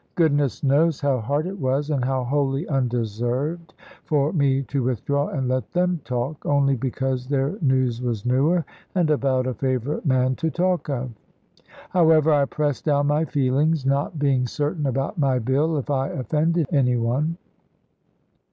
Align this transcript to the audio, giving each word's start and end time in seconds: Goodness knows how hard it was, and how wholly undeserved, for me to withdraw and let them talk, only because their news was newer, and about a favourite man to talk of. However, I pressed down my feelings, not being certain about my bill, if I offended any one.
Goodness 0.15 0.63
knows 0.63 0.99
how 0.99 1.19
hard 1.19 1.45
it 1.45 1.59
was, 1.59 1.91
and 1.91 2.03
how 2.03 2.23
wholly 2.23 2.67
undeserved, 2.67 3.75
for 4.03 4.33
me 4.33 4.63
to 4.63 4.81
withdraw 4.81 5.27
and 5.27 5.47
let 5.47 5.71
them 5.73 6.01
talk, 6.03 6.43
only 6.43 6.75
because 6.75 7.27
their 7.27 7.55
news 7.61 8.01
was 8.01 8.25
newer, 8.25 8.65
and 8.95 9.11
about 9.11 9.45
a 9.45 9.53
favourite 9.53 10.03
man 10.03 10.33
to 10.37 10.49
talk 10.49 10.89
of. 10.89 11.11
However, 11.91 12.33
I 12.33 12.45
pressed 12.45 12.85
down 12.85 13.05
my 13.05 13.25
feelings, 13.25 13.85
not 13.85 14.17
being 14.17 14.47
certain 14.47 14.87
about 14.87 15.19
my 15.19 15.37
bill, 15.37 15.77
if 15.77 15.91
I 15.91 16.07
offended 16.07 16.65
any 16.71 16.97
one. 16.97 17.37